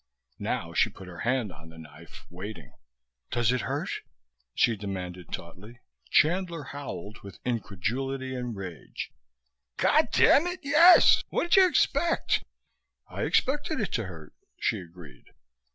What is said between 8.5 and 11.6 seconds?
rage: "God damn it, yes! What did